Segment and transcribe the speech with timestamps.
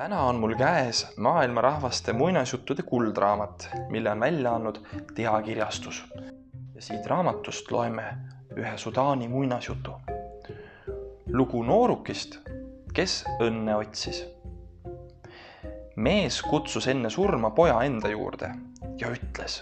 [0.00, 4.78] täna on mul käes maailma rahvaste muinasjuttude kuldraamat, mille on välja andnud
[5.14, 6.04] Tea kirjastus.
[6.74, 8.04] ja siit raamatust loeme
[8.56, 9.90] ühe Sudaani muinasjutu.
[11.32, 12.38] lugu noorukist,
[12.94, 14.24] kes õnne otsis.
[15.96, 18.54] mees kutsus enne surma poja enda juurde
[18.96, 19.60] ja ütles.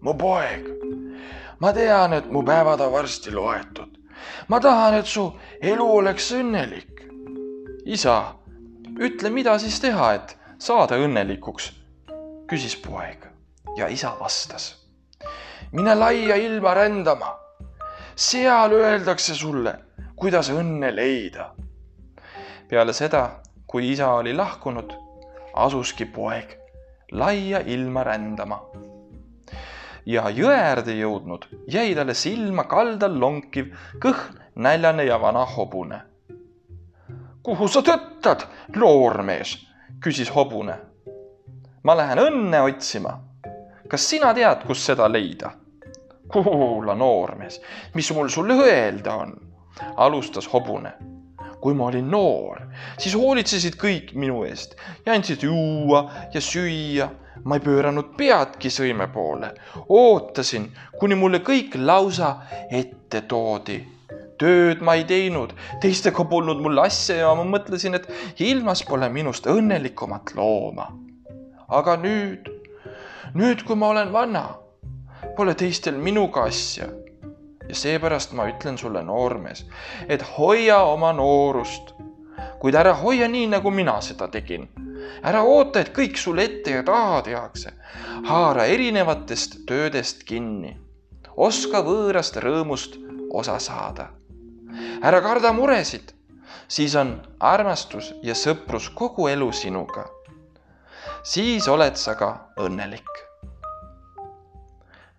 [0.00, 0.68] mu poeg,
[1.60, 3.98] ma tean, et mu päevad on varsti loetud.
[4.48, 7.08] ma tahan, et su elu oleks õnnelik.
[7.84, 8.41] isa
[9.00, 11.70] ütle, mida siis teha, et saada õnnelikuks,
[12.48, 13.24] küsis poeg
[13.76, 14.76] ja isa vastas.
[15.72, 17.38] mine laia ilma rändama.
[18.16, 19.74] seal öeldakse sulle,
[20.16, 21.54] kuidas õnne leida.
[22.68, 24.92] peale seda, kui isa oli lahkunud,
[25.54, 26.58] asuski poeg
[27.12, 28.60] laia ilma rändama.
[30.06, 36.11] ja jõe äärde jõudnud, jäi talle silma kaldal lonkiv, kõhn, näljane ja vana hobune
[37.42, 39.56] kuhu sa tõttad, noormees?
[40.02, 40.74] küsis hobune.
[41.82, 43.18] ma lähen õnne otsima.
[43.88, 45.50] kas sina tead, kus seda leida?
[46.32, 47.60] kuula, noormees,
[47.94, 49.34] mis mul sulle öelda on?
[49.96, 50.92] alustas hobune.
[51.60, 52.62] kui ma olin noor,
[52.98, 57.08] siis hoolitsesid kõik minu eest ja andsid juua ja süüa.
[57.44, 59.50] ma ei pööranud peadki sõime poole,
[59.88, 62.36] ootasin, kuni mulle kõik lausa
[62.70, 63.80] ette toodi
[64.42, 68.08] tööd ma ei teinud, teistega polnud mul asja ja ma mõtlesin, et
[68.42, 70.90] ilmas pole minust õnnelikumat looma.
[71.72, 72.50] aga nüüd,
[73.38, 74.44] nüüd, kui ma olen vana,
[75.36, 76.90] pole teistel minuga asja.
[77.68, 79.64] ja seepärast ma ütlen sulle, noormees,
[80.08, 81.94] et hoia oma noorust,
[82.60, 84.68] kuid ära hoia nii, nagu mina seda tegin.
[85.22, 87.72] ära oota, et kõik sulle ette ja taha tehakse.
[88.26, 90.76] haara erinevatest töödest kinni.
[91.36, 92.98] oska võõrast rõõmust
[93.32, 94.10] osa saada
[95.02, 96.12] ära karda muresid,
[96.70, 100.06] siis on armastus ja sõprus kogu elu sinuga.
[101.22, 103.10] siis oled sa ka õnnelik.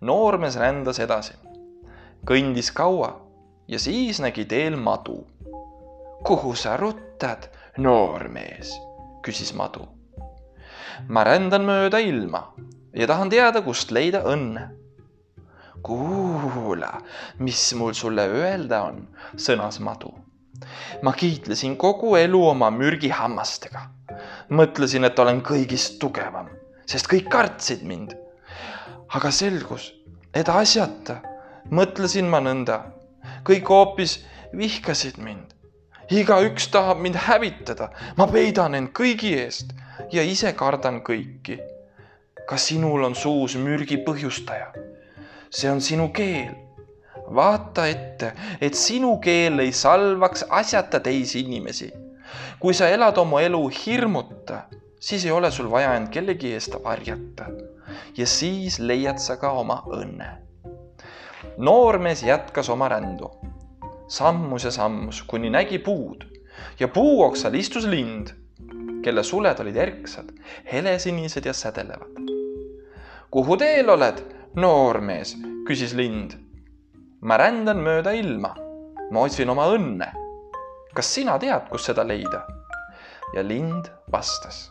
[0.00, 1.34] noormees rändas edasi,
[2.24, 3.20] kõndis kaua
[3.68, 5.26] ja siis nägi teel madu.
[6.24, 8.72] kuhu sa ruttad, noormees?
[9.22, 9.88] küsis madu.
[11.08, 12.54] ma rändan mööda ilma
[12.94, 14.70] ja tahan teada, kust leida õnne
[15.84, 17.02] kuula,
[17.38, 19.02] mis mul sulle öelda on,
[19.36, 20.14] sõnas madu.
[21.02, 23.82] ma kiitlesin kogu elu oma mürgihammastega.
[24.50, 26.48] mõtlesin, et olen kõigist tugevam,
[26.86, 28.14] sest kõik kartsid mind.
[29.14, 29.92] aga selgus,
[30.34, 31.20] et asjata
[31.70, 32.80] mõtlesin ma nõnda,
[33.44, 34.24] kõik hoopis
[34.56, 35.52] vihkasid mind.
[36.10, 39.76] igaüks tahab mind hävitada, ma peidan end kõigi eest
[40.12, 41.60] ja ise kardan kõiki.
[42.48, 44.72] ka sinul on suus mürgi põhjustaja
[45.54, 46.54] see on sinu keel.
[47.34, 51.92] vaata ette, et sinu keel ei salvaks asjata teisi inimesi.
[52.60, 54.64] kui sa elad oma elu hirmuta,
[55.00, 57.46] siis ei ole sul vaja end kellegi eest varjata.
[58.16, 60.30] ja siis leiad sa ka oma õnne.
[61.56, 63.30] noormees jätkas oma rändu,
[64.08, 66.26] sammus ja sammus, kuni nägi puud
[66.80, 68.34] ja puuoksal istus lind,
[69.02, 70.32] kelle suled olid erksad,
[70.72, 72.32] helesinised ja sädelevad.
[73.30, 74.33] kuhu teel oled?
[74.54, 75.34] Noormees,
[75.66, 76.36] küsis lind.
[77.20, 78.52] ma rändan mööda ilma,
[79.10, 80.06] ma otsin oma õnne.
[80.94, 82.44] kas sina tead, kus seda leida?
[83.34, 84.70] ja lind vastas.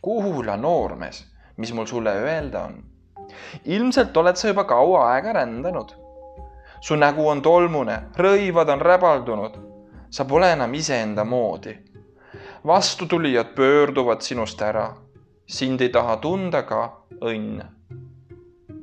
[0.00, 2.82] kuula, noormees, mis mul sulle öelda on.
[3.64, 5.92] ilmselt oled sa juba kaua aega rändanud.
[6.80, 9.58] su nägu on tolmune, rõivad on räbaldunud.
[10.10, 11.76] sa pole enam iseenda moodi.
[12.66, 14.94] vastutulijad pöörduvad sinust ära.
[15.46, 17.77] sind ei taha tunda ka õnn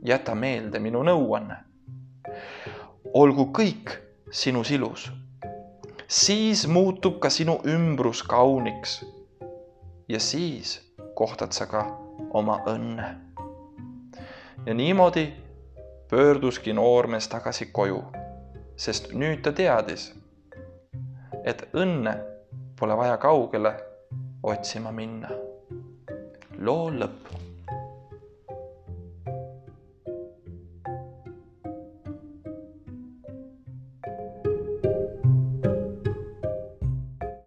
[0.05, 1.57] jäta meelde minu nõuanne.
[3.13, 3.91] olgu kõik
[4.31, 5.11] sinus ilus,
[6.07, 9.05] siis muutub ka sinu ümbrus kauniks.
[10.09, 11.85] ja siis kohtad sa ka
[12.33, 13.15] oma õnne.
[14.65, 15.33] ja niimoodi
[16.09, 18.03] pöörduski noormees tagasi koju,
[18.75, 20.13] sest nüüd ta teadis,
[21.43, 22.17] et õnne
[22.79, 23.73] pole vaja kaugele
[24.43, 25.29] otsima minna.
[26.57, 27.44] loo lõpp